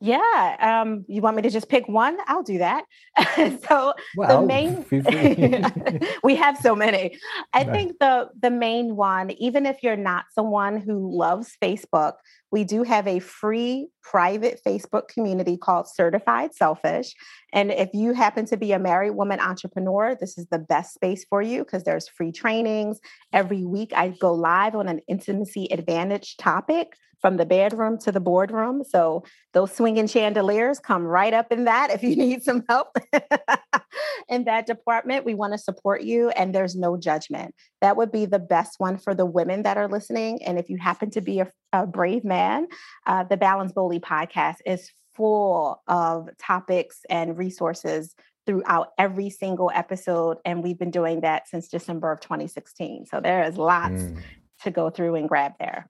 Yeah. 0.00 0.80
Um, 0.82 1.04
you 1.08 1.20
want 1.20 1.36
me 1.36 1.42
to 1.42 1.50
just 1.50 1.68
pick 1.68 1.86
one? 1.86 2.16
I'll 2.26 2.42
do 2.42 2.58
that. 2.58 2.84
so 3.68 3.92
well, 4.16 4.40
the 4.40 4.46
main 4.46 4.84
we 6.24 6.36
have 6.36 6.56
so 6.56 6.74
many. 6.74 7.18
I 7.52 7.64
think 7.64 7.98
the 8.00 8.30
the 8.40 8.50
main 8.50 8.96
one, 8.96 9.30
even 9.32 9.66
if 9.66 9.82
you're 9.82 9.96
not 9.96 10.24
someone 10.34 10.80
who 10.80 11.16
loves 11.16 11.54
Facebook, 11.62 12.14
we 12.52 12.64
do 12.64 12.82
have 12.82 13.06
a 13.06 13.20
free 13.20 13.88
private 14.02 14.60
Facebook 14.66 15.08
community 15.08 15.56
called 15.56 15.86
Certified 15.88 16.54
Selfish. 16.54 17.14
And 17.52 17.70
if 17.70 17.90
you 17.94 18.12
happen 18.12 18.44
to 18.46 18.56
be 18.56 18.72
a 18.72 18.78
married 18.78 19.12
woman 19.12 19.40
entrepreneur, 19.40 20.16
this 20.18 20.36
is 20.36 20.46
the 20.50 20.58
best 20.58 20.94
space 20.94 21.24
for 21.28 21.42
you 21.42 21.64
because 21.64 21.84
there's 21.84 22.08
free 22.08 22.32
trainings. 22.32 23.00
Every 23.32 23.64
week 23.64 23.92
I 23.94 24.08
go 24.08 24.32
live 24.32 24.74
on 24.74 24.88
an 24.88 25.00
intimacy 25.08 25.68
advantage 25.70 26.36
topic 26.36 26.94
from 27.20 27.36
the 27.36 27.46
bedroom 27.46 27.98
to 27.98 28.10
the 28.10 28.20
boardroom. 28.20 28.82
So 28.82 29.24
those 29.52 29.72
swinging 29.72 30.06
chandeliers 30.06 30.78
come 30.78 31.02
right 31.02 31.34
up 31.34 31.52
in 31.52 31.64
that 31.64 31.90
if 31.90 32.02
you 32.02 32.16
need 32.16 32.42
some 32.42 32.64
help 32.68 32.96
in 34.28 34.44
that 34.44 34.66
department. 34.66 35.24
We 35.24 35.34
want 35.34 35.52
to 35.52 35.58
support 35.58 36.02
you 36.02 36.30
and 36.30 36.54
there's 36.54 36.74
no 36.74 36.96
judgment. 36.96 37.54
That 37.80 37.96
would 37.96 38.10
be 38.10 38.26
the 38.26 38.38
best 38.38 38.76
one 38.78 38.98
for 38.98 39.14
the 39.14 39.26
women 39.26 39.62
that 39.62 39.76
are 39.76 39.88
listening. 39.88 40.42
And 40.44 40.58
if 40.58 40.70
you 40.70 40.78
happen 40.78 41.10
to 41.10 41.20
be 41.20 41.40
a, 41.40 41.50
a 41.72 41.86
brave 41.86 42.24
man, 42.24 42.66
uh, 43.06 43.24
the 43.24 43.36
Balance 43.36 43.72
Bully 43.72 44.00
podcast 44.00 44.56
is 44.66 44.90
full 45.14 45.82
of 45.86 46.28
topics 46.38 47.00
and 47.08 47.36
resources 47.36 48.14
throughout 48.46 48.88
every 48.98 49.30
single 49.30 49.70
episode. 49.74 50.38
And 50.44 50.62
we've 50.62 50.78
been 50.78 50.90
doing 50.90 51.20
that 51.20 51.48
since 51.48 51.68
December 51.68 52.10
of 52.10 52.20
2016. 52.20 53.06
So 53.06 53.20
there 53.20 53.44
is 53.44 53.56
lots 53.56 54.02
mm. 54.02 54.22
to 54.62 54.70
go 54.70 54.90
through 54.90 55.16
and 55.16 55.28
grab 55.28 55.52
there. 55.58 55.88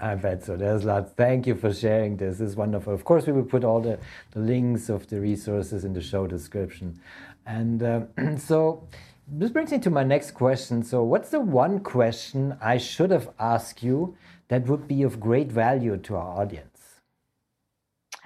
I 0.00 0.14
bet 0.14 0.42
so. 0.44 0.56
There's 0.56 0.84
lots. 0.84 1.12
Thank 1.12 1.46
you 1.46 1.54
for 1.54 1.72
sharing 1.72 2.16
this. 2.16 2.38
This 2.38 2.50
is 2.50 2.56
wonderful. 2.56 2.94
Of 2.94 3.04
course, 3.04 3.26
we 3.26 3.34
will 3.34 3.44
put 3.44 3.64
all 3.64 3.80
the, 3.80 3.98
the 4.32 4.40
links 4.40 4.88
of 4.88 5.06
the 5.08 5.20
resources 5.20 5.84
in 5.84 5.92
the 5.92 6.00
show 6.00 6.26
description. 6.26 6.98
And 7.46 7.82
uh, 7.82 8.00
so 8.38 8.88
this 9.28 9.50
brings 9.50 9.70
me 9.70 9.78
to 9.78 9.90
my 9.90 10.02
next 10.02 10.32
question. 10.32 10.82
So, 10.82 11.02
what's 11.02 11.30
the 11.30 11.40
one 11.40 11.80
question 11.80 12.56
I 12.60 12.78
should 12.78 13.10
have 13.10 13.30
asked 13.38 13.82
you 13.82 14.16
that 14.50 14.66
would 14.66 14.86
be 14.88 15.04
of 15.04 15.20
great 15.20 15.50
value 15.50 15.96
to 15.96 16.16
our 16.16 16.42
audience? 16.42 17.00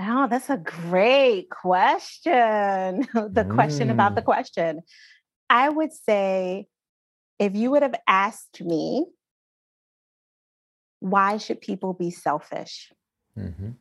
Oh, 0.00 0.26
that's 0.26 0.50
a 0.50 0.56
great 0.56 1.50
question. 1.50 2.32
the 3.14 3.44
mm. 3.44 3.54
question 3.54 3.90
about 3.90 4.14
the 4.14 4.22
mm. 4.22 4.24
question. 4.32 4.80
I 5.48 5.68
would 5.68 5.92
say 5.92 6.66
if 7.38 7.54
you 7.54 7.70
would 7.70 7.82
have 7.82 7.94
asked 8.08 8.62
me 8.62 9.04
why 11.00 11.36
should 11.36 11.60
people 11.60 11.92
be 11.92 12.10
selfish? 12.10 12.90
Mm-hmm. 13.38 13.72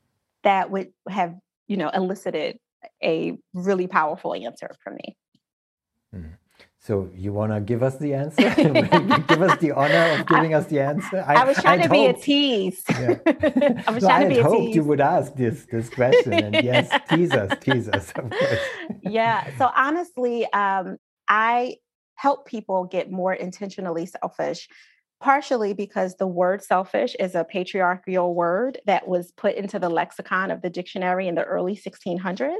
That 0.43 0.69
would 0.69 0.91
have, 1.07 1.35
you 1.69 1.77
know, 1.77 1.89
elicited 1.89 2.59
a 3.01 3.37
really 3.53 3.87
powerful 3.87 4.33
answer 4.33 4.75
from 4.83 4.95
me. 4.95 5.17
Mm. 6.13 6.31
So 6.83 7.09
you 7.15 7.31
want 7.31 7.53
to 7.53 7.61
give 7.61 7.81
us 7.81 7.95
the 7.95 8.13
answer? 8.23 8.41
give 8.55 9.41
us 9.41 9.57
the 9.59 9.71
honor 9.71 10.19
of 10.19 10.27
giving 10.27 10.53
us 10.53 10.65
the 10.65 10.81
answer. 10.81 11.23
I, 11.25 11.35
I 11.35 11.45
was 11.45 11.57
trying 11.57 11.79
I'd 11.79 11.89
to 11.89 11.89
hoped, 11.89 12.15
be 12.15 12.19
a 12.19 12.23
tease. 12.23 12.83
Yeah. 12.89 13.83
I 13.87 13.91
was 13.91 14.03
trying 14.03 14.25
I 14.25 14.29
to 14.29 14.29
be 14.29 14.39
a 14.39 14.43
hoped 14.43 14.65
tease. 14.65 14.75
you 14.75 14.83
would 14.83 14.99
ask 14.99 15.33
this 15.35 15.65
this 15.71 15.89
question, 15.89 16.33
and 16.33 16.55
yes, 16.63 16.91
tease 17.09 17.31
us, 17.31 17.57
tease 17.61 17.87
us, 17.87 18.11
of 18.11 18.29
course. 18.29 18.59
yeah. 19.01 19.49
So 19.57 19.69
honestly, 19.73 20.45
um, 20.51 20.97
I 21.29 21.77
help 22.15 22.47
people 22.47 22.83
get 22.83 23.09
more 23.09 23.33
intentionally 23.33 24.05
selfish 24.05 24.67
partially 25.23 25.73
because 25.73 26.15
the 26.15 26.27
word 26.27 26.61
selfish 26.61 27.15
is 27.17 27.33
a 27.33 27.45
patriarchal 27.45 28.35
word 28.35 28.77
that 28.85 29.07
was 29.07 29.31
put 29.31 29.55
into 29.55 29.79
the 29.79 29.87
lexicon 29.87 30.51
of 30.51 30.61
the 30.61 30.69
dictionary 30.69 31.29
in 31.29 31.35
the 31.35 31.45
early 31.45 31.77
1600s 31.77 32.57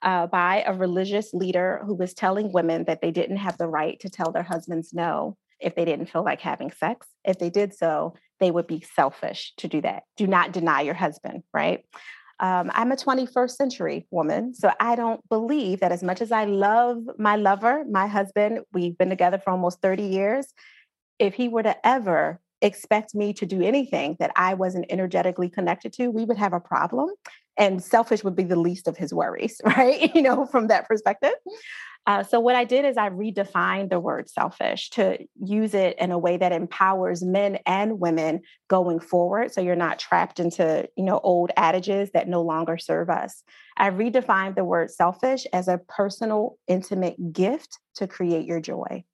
uh, 0.00 0.26
by 0.26 0.64
a 0.66 0.72
religious 0.72 1.34
leader 1.34 1.82
who 1.84 1.94
was 1.94 2.14
telling 2.14 2.50
women 2.50 2.84
that 2.84 3.02
they 3.02 3.10
didn't 3.10 3.36
have 3.36 3.58
the 3.58 3.68
right 3.68 4.00
to 4.00 4.08
tell 4.08 4.32
their 4.32 4.42
husbands 4.42 4.94
no 4.94 5.36
if 5.60 5.74
they 5.74 5.84
didn't 5.84 6.06
feel 6.06 6.24
like 6.24 6.40
having 6.40 6.70
sex. 6.70 7.06
If 7.24 7.38
they 7.38 7.50
did 7.50 7.74
so, 7.74 8.14
they 8.40 8.50
would 8.50 8.66
be 8.66 8.80
selfish 8.94 9.52
to 9.58 9.68
do 9.68 9.82
that. 9.82 10.04
Do 10.16 10.26
not 10.26 10.52
deny 10.52 10.80
your 10.80 10.94
husband, 10.94 11.42
right? 11.52 11.84
Um, 12.40 12.70
I'm 12.72 12.92
a 12.92 12.96
21st 12.96 13.50
century 13.50 14.06
woman, 14.10 14.54
so 14.54 14.72
I 14.80 14.94
don't 14.94 15.20
believe 15.28 15.80
that 15.80 15.92
as 15.92 16.02
much 16.02 16.22
as 16.22 16.32
I 16.32 16.44
love 16.44 16.98
my 17.18 17.36
lover, 17.36 17.84
my 17.90 18.06
husband, 18.06 18.60
we've 18.72 18.96
been 18.96 19.10
together 19.10 19.38
for 19.38 19.50
almost 19.50 19.82
30 19.82 20.04
years, 20.04 20.54
if 21.18 21.34
he 21.34 21.48
were 21.48 21.62
to 21.62 21.86
ever 21.86 22.40
expect 22.60 23.14
me 23.14 23.32
to 23.34 23.46
do 23.46 23.62
anything 23.62 24.16
that 24.18 24.32
I 24.36 24.54
wasn't 24.54 24.86
energetically 24.90 25.48
connected 25.48 25.92
to, 25.94 26.08
we 26.08 26.24
would 26.24 26.38
have 26.38 26.52
a 26.52 26.60
problem. 26.60 27.10
And 27.56 27.82
selfish 27.82 28.22
would 28.24 28.36
be 28.36 28.44
the 28.44 28.56
least 28.56 28.88
of 28.88 28.96
his 28.96 29.12
worries, 29.12 29.60
right? 29.64 30.14
You 30.14 30.22
know, 30.22 30.46
from 30.46 30.68
that 30.68 30.86
perspective. 30.86 31.34
Uh, 32.06 32.22
so 32.22 32.40
what 32.40 32.56
I 32.56 32.64
did 32.64 32.86
is 32.86 32.96
I 32.96 33.10
redefined 33.10 33.90
the 33.90 34.00
word 34.00 34.30
selfish 34.30 34.88
to 34.90 35.18
use 35.44 35.74
it 35.74 35.98
in 35.98 36.10
a 36.10 36.18
way 36.18 36.38
that 36.38 36.52
empowers 36.52 37.22
men 37.22 37.58
and 37.66 38.00
women 38.00 38.40
going 38.68 38.98
forward. 38.98 39.52
So 39.52 39.60
you're 39.60 39.76
not 39.76 39.98
trapped 39.98 40.40
into 40.40 40.88
you 40.96 41.04
know 41.04 41.20
old 41.22 41.50
adages 41.56 42.10
that 42.12 42.26
no 42.26 42.40
longer 42.40 42.78
serve 42.78 43.10
us. 43.10 43.42
I 43.76 43.90
redefined 43.90 44.54
the 44.54 44.64
word 44.64 44.90
selfish 44.90 45.46
as 45.52 45.68
a 45.68 45.80
personal, 45.86 46.56
intimate 46.66 47.32
gift 47.32 47.78
to 47.96 48.06
create 48.06 48.46
your 48.46 48.60
joy 48.60 49.04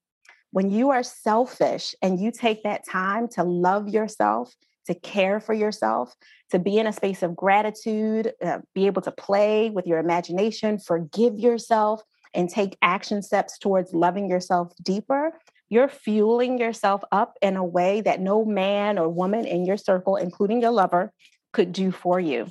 when 0.55 0.71
you 0.71 0.91
are 0.91 1.03
selfish 1.03 1.97
and 2.01 2.21
you 2.21 2.31
take 2.31 2.63
that 2.63 2.87
time 2.89 3.27
to 3.27 3.43
love 3.43 3.89
yourself, 3.89 4.55
to 4.87 4.95
care 4.95 5.41
for 5.41 5.53
yourself, 5.53 6.15
to 6.53 6.61
be 6.61 6.79
in 6.79 6.87
a 6.87 6.93
space 6.93 7.25
of 7.25 7.35
gratitude, 7.35 8.33
uh, 8.41 8.61
be 8.73 8.87
able 8.87 9.03
to 9.03 9.11
play 9.11 9.71
with 9.71 9.85
your 9.85 9.99
imagination, 9.99 10.79
forgive 10.79 11.41
yourself, 11.41 12.03
and 12.35 12.49
take 12.49 12.77
action 12.83 13.21
steps 13.21 13.59
towards 13.59 13.93
loving 13.93 14.31
yourself 14.31 14.73
deeper, 14.81 15.33
you're 15.71 15.89
fueling 15.89 16.57
yourself 16.57 17.03
up 17.11 17.37
in 17.43 17.57
a 17.57 17.65
way 17.65 18.01
that 18.03 18.21
no 18.21 18.45
man 18.45 18.97
or 18.97 19.09
woman 19.09 19.45
in 19.47 19.65
your 19.65 19.77
circle, 19.77 20.15
including 20.15 20.63
your 20.63 20.71
lover, 20.71 21.13
could 21.53 21.73
do 21.73 21.91
for 21.91 22.21
you. 22.21 22.47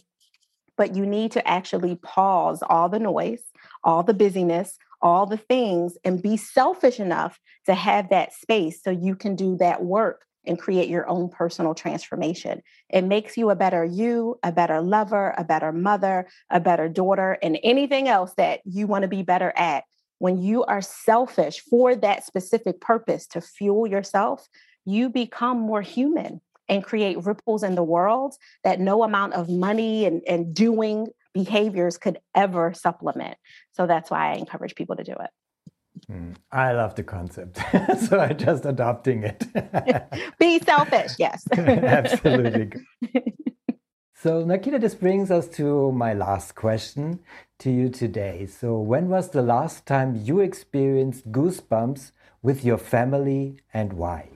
But 0.75 0.93
you 0.93 1.05
need 1.05 1.31
to 1.33 1.47
actually 1.47 1.95
pause 1.95 2.61
all 2.67 2.89
the 2.89 2.99
noise, 2.99 3.43
all 3.81 4.03
the 4.03 4.13
busyness, 4.13 4.77
all 5.03 5.27
the 5.27 5.37
things 5.37 5.97
and 6.03 6.23
be 6.23 6.37
selfish 6.37 6.99
enough 6.99 7.39
to 7.65 7.75
have 7.75 8.09
that 8.09 8.33
space 8.33 8.81
so 8.81 8.89
you 8.89 9.15
can 9.15 9.35
do 9.35 9.57
that 9.57 9.83
work 9.83 10.25
and 10.45 10.59
create 10.59 10.89
your 10.89 11.07
own 11.07 11.29
personal 11.29 11.75
transformation. 11.75 12.61
It 12.89 13.03
makes 13.03 13.37
you 13.37 13.49
a 13.49 13.55
better 13.55 13.85
you, 13.85 14.39
a 14.43 14.51
better 14.51 14.81
lover, 14.81 15.33
a 15.37 15.43
better 15.43 15.71
mother, 15.71 16.27
a 16.49 16.59
better 16.59 16.89
daughter, 16.89 17.37
and 17.41 17.59
anything 17.63 18.07
else 18.07 18.33
that 18.37 18.61
you 18.65 18.87
want 18.87 19.03
to 19.03 19.07
be 19.07 19.21
better 19.21 19.53
at. 19.55 19.83
When 20.19 20.41
you 20.41 20.63
are 20.63 20.81
selfish 20.81 21.59
for 21.69 21.95
that 21.95 22.25
specific 22.25 22.81
purpose 22.81 23.27
to 23.27 23.41
fuel 23.41 23.85
yourself, 23.87 24.47
you 24.85 25.09
become 25.09 25.59
more 25.59 25.81
human 25.81 26.41
and 26.69 26.83
create 26.83 27.23
ripples 27.25 27.63
in 27.63 27.75
the 27.75 27.83
world 27.83 28.35
that 28.63 28.79
no 28.79 29.03
amount 29.03 29.33
of 29.33 29.49
money 29.49 30.05
and, 30.05 30.21
and 30.27 30.53
doing 30.53 31.07
behaviors 31.33 31.97
could 31.97 32.19
ever 32.35 32.73
supplement. 32.73 33.37
So 33.71 33.87
that's 33.87 34.09
why 34.11 34.31
I 34.31 34.35
encourage 34.35 34.75
people 34.75 34.95
to 34.95 35.03
do 35.03 35.13
it. 35.13 35.29
Mm, 36.09 36.35
I 36.51 36.73
love 36.73 36.95
the 36.95 37.03
concept. 37.03 37.59
so 38.07 38.19
I'm 38.19 38.37
just 38.37 38.65
adopting 38.65 39.23
it. 39.23 39.45
Be 40.39 40.59
selfish, 40.59 41.11
yes. 41.17 41.45
Absolutely. 41.57 42.71
so, 44.15 44.43
Nakita, 44.43 44.81
this 44.81 44.95
brings 44.95 45.31
us 45.31 45.47
to 45.49 45.91
my 45.91 46.13
last 46.13 46.55
question 46.55 47.19
to 47.59 47.71
you 47.71 47.89
today. 47.89 48.47
So, 48.47 48.79
when 48.79 49.09
was 49.09 49.29
the 49.29 49.41
last 49.41 49.85
time 49.85 50.15
you 50.15 50.39
experienced 50.39 51.31
goosebumps 51.31 52.11
with 52.41 52.65
your 52.65 52.77
family 52.77 53.59
and 53.73 53.93
why? 53.93 54.32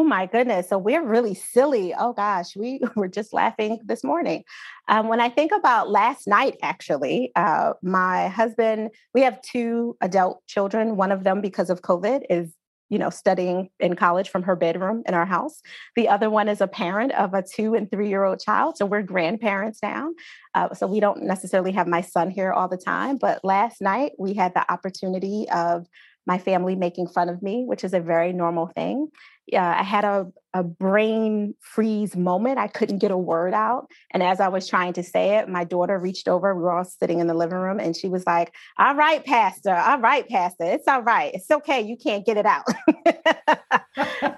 Oh 0.00 0.04
my 0.04 0.26
goodness. 0.26 0.68
So 0.68 0.78
we're 0.78 1.04
really 1.04 1.34
silly. 1.34 1.92
Oh 1.92 2.12
gosh, 2.12 2.54
we 2.54 2.80
were 2.96 3.08
just 3.08 3.32
laughing 3.32 3.80
this 3.84 4.04
morning. 4.04 4.44
Um, 4.86 5.08
when 5.08 5.20
I 5.20 5.28
think 5.28 5.50
about 5.50 5.90
last 5.90 6.28
night, 6.28 6.56
actually, 6.62 7.32
uh, 7.34 7.72
my 7.82 8.28
husband, 8.28 8.90
we 9.12 9.22
have 9.22 9.42
two 9.42 9.96
adult 10.00 10.46
children. 10.46 10.96
One 10.96 11.10
of 11.10 11.24
them, 11.24 11.40
because 11.40 11.68
of 11.68 11.82
COVID, 11.82 12.22
is 12.30 12.54
you 12.90 12.98
know 12.98 13.10
studying 13.10 13.68
in 13.80 13.96
college 13.96 14.30
from 14.30 14.42
her 14.44 14.56
bedroom 14.56 15.02
in 15.06 15.12
our 15.12 15.26
house 15.26 15.60
the 15.94 16.08
other 16.08 16.30
one 16.30 16.48
is 16.48 16.62
a 16.62 16.66
parent 16.66 17.12
of 17.12 17.34
a 17.34 17.42
two 17.42 17.74
and 17.74 17.90
three 17.90 18.08
year 18.08 18.24
old 18.24 18.40
child 18.40 18.78
so 18.78 18.86
we're 18.86 19.02
grandparents 19.02 19.80
now 19.82 20.08
uh, 20.54 20.72
so 20.72 20.86
we 20.86 20.98
don't 20.98 21.22
necessarily 21.22 21.72
have 21.72 21.86
my 21.86 22.00
son 22.00 22.30
here 22.30 22.50
all 22.50 22.66
the 22.66 22.78
time 22.78 23.18
but 23.18 23.44
last 23.44 23.82
night 23.82 24.12
we 24.18 24.32
had 24.32 24.54
the 24.54 24.72
opportunity 24.72 25.46
of 25.52 25.86
my 26.28 26.38
family 26.38 26.76
making 26.76 27.08
fun 27.08 27.30
of 27.30 27.42
me, 27.42 27.64
which 27.66 27.82
is 27.82 27.94
a 27.94 28.00
very 28.00 28.34
normal 28.34 28.66
thing. 28.66 29.08
Yeah, 29.46 29.66
I 29.66 29.82
had 29.82 30.04
a, 30.04 30.26
a 30.52 30.62
brain 30.62 31.54
freeze 31.60 32.14
moment. 32.14 32.58
I 32.58 32.68
couldn't 32.68 32.98
get 32.98 33.10
a 33.10 33.16
word 33.16 33.54
out. 33.54 33.90
And 34.12 34.22
as 34.22 34.38
I 34.38 34.48
was 34.48 34.68
trying 34.68 34.92
to 34.92 35.02
say 35.02 35.38
it, 35.38 35.48
my 35.48 35.64
daughter 35.64 35.98
reached 35.98 36.28
over. 36.28 36.54
We 36.54 36.62
were 36.62 36.72
all 36.72 36.84
sitting 36.84 37.20
in 37.20 37.28
the 37.28 37.34
living 37.34 37.56
room 37.56 37.80
and 37.80 37.96
she 37.96 38.08
was 38.08 38.26
like, 38.26 38.52
All 38.78 38.94
right, 38.94 39.24
Pastor. 39.24 39.74
All 39.74 39.98
right, 39.98 40.28
Pastor. 40.28 40.64
It's 40.64 40.86
all 40.86 41.02
right. 41.02 41.32
It's 41.32 41.50
okay. 41.50 41.80
You 41.80 41.96
can't 41.96 42.26
get 42.26 42.36
it 42.36 42.44
out. 42.44 42.66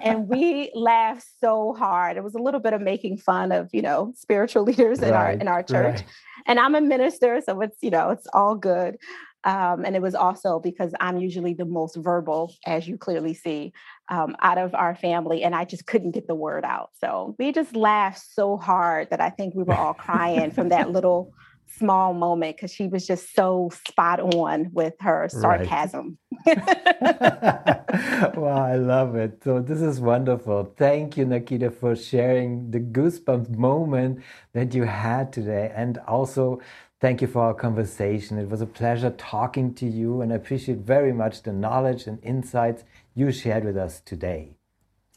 and 0.01 0.27
we 0.27 0.71
laughed 0.73 1.27
so 1.39 1.73
hard. 1.73 2.17
It 2.17 2.23
was 2.23 2.35
a 2.35 2.39
little 2.39 2.59
bit 2.59 2.73
of 2.73 2.81
making 2.81 3.17
fun 3.17 3.51
of, 3.51 3.69
you 3.73 3.81
know, 3.81 4.13
spiritual 4.15 4.63
leaders 4.69 4.99
in 4.99 5.11
right, 5.11 5.15
our 5.15 5.31
in 5.31 5.47
our 5.47 5.63
church. 5.63 5.97
Right. 5.97 6.05
and 6.45 6.59
I'm 6.59 6.75
a 6.75 6.81
minister, 6.81 7.41
so 7.45 7.59
it's, 7.61 7.77
you 7.81 7.89
know, 7.89 8.11
it's 8.11 8.27
all 8.33 8.55
good. 8.55 8.97
Um, 9.43 9.85
and 9.85 9.95
it 9.95 10.01
was 10.01 10.15
also 10.15 10.59
because 10.59 10.93
I'm 10.99 11.17
usually 11.17 11.53
the 11.53 11.65
most 11.65 11.95
verbal, 11.95 12.53
as 12.65 12.87
you 12.87 12.97
clearly 12.97 13.33
see, 13.33 13.73
um, 14.09 14.35
out 14.41 14.57
of 14.57 14.75
our 14.75 14.95
family, 14.95 15.43
and 15.43 15.55
I 15.55 15.65
just 15.65 15.87
couldn't 15.87 16.11
get 16.11 16.27
the 16.27 16.35
word 16.35 16.63
out. 16.63 16.89
So 16.99 17.35
we 17.39 17.51
just 17.51 17.75
laughed 17.75 18.21
so 18.33 18.57
hard 18.57 19.09
that 19.09 19.21
I 19.21 19.29
think 19.29 19.55
we 19.55 19.63
were 19.63 19.73
all 19.73 19.93
crying 19.93 20.51
from 20.51 20.69
that 20.69 20.91
little 20.97 21.33
small 21.77 22.13
moment 22.13 22.57
because 22.57 22.71
she 22.71 22.87
was 22.87 23.07
just 23.07 23.33
so 23.33 23.71
spot 23.85 24.19
on 24.19 24.69
with 24.73 24.93
her 24.99 25.29
sarcasm. 25.29 26.17
Right. 26.45 28.35
wow, 28.35 28.65
I 28.65 28.75
love 28.75 29.15
it. 29.15 29.43
So, 29.43 29.59
this 29.61 29.81
is 29.81 29.99
wonderful. 29.99 30.73
Thank 30.77 31.17
you, 31.17 31.25
Nakita, 31.25 31.73
for 31.73 31.95
sharing 31.95 32.71
the 32.71 32.79
goosebumps 32.79 33.55
moment 33.55 34.21
that 34.53 34.73
you 34.73 34.83
had 34.83 35.31
today. 35.31 35.71
And 35.75 35.97
also, 36.07 36.61
thank 37.01 37.21
you 37.21 37.27
for 37.27 37.41
our 37.41 37.53
conversation. 37.53 38.37
It 38.37 38.49
was 38.49 38.61
a 38.61 38.65
pleasure 38.65 39.09
talking 39.09 39.73
to 39.73 39.85
you, 39.85 40.21
and 40.21 40.31
I 40.31 40.35
appreciate 40.35 40.77
very 40.77 41.11
much 41.11 41.41
the 41.41 41.51
knowledge 41.51 42.07
and 42.07 42.23
insights 42.23 42.83
you 43.15 43.31
shared 43.31 43.65
with 43.65 43.75
us 43.75 43.99
today. 43.99 44.51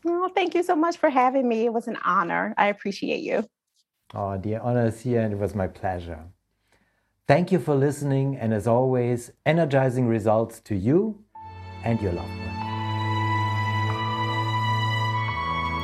Oh, 0.07 0.29
thank 0.35 0.55
you 0.55 0.62
so 0.62 0.75
much 0.75 0.97
for 0.97 1.11
having 1.11 1.47
me. 1.47 1.67
It 1.67 1.73
was 1.73 1.87
an 1.87 1.99
honor. 2.05 2.55
I 2.59 2.67
appreciate 2.67 3.21
you. 3.21 3.47
Oh, 4.14 4.37
the 4.38 4.57
honor 4.57 4.87
is 4.87 5.03
here, 5.03 5.21
and 5.21 5.33
it 5.33 5.38
was 5.38 5.55
my 5.55 5.67
pleasure. 5.67 6.25
Thank 7.26 7.53
you 7.53 7.59
for 7.59 7.75
listening, 7.75 8.37
and 8.37 8.53
as 8.53 8.67
always, 8.67 9.33
energizing 9.47 10.07
results 10.07 10.61
to 10.61 10.75
you 10.75 11.23
and 11.85 12.00
your 12.00 12.12
loved 12.12 12.29
one. 12.29 12.55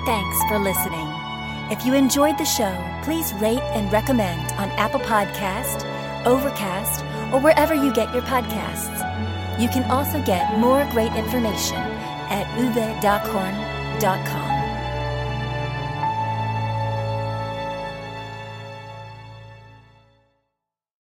Thanks 0.04 0.42
for 0.48 0.58
listening. 0.58 1.29
If 1.70 1.86
you 1.86 1.94
enjoyed 1.94 2.36
the 2.36 2.44
show, 2.44 2.74
please 3.04 3.32
rate 3.34 3.62
and 3.74 3.92
recommend 3.92 4.50
on 4.58 4.70
Apple 4.70 4.98
Podcast, 4.98 5.86
Overcast, 6.26 7.04
or 7.32 7.38
wherever 7.40 7.74
you 7.74 7.92
get 7.94 8.12
your 8.12 8.22
podcasts. 8.22 8.98
You 9.60 9.68
can 9.68 9.88
also 9.88 10.20
get 10.24 10.58
more 10.58 10.84
great 10.90 11.12
information 11.12 11.76
at 11.76 12.46
uwedockhorn.com. 12.58 14.49